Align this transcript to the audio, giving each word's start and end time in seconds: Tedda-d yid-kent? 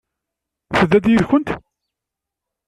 Tedda-d 0.77 1.05
yid-kent? 1.11 1.49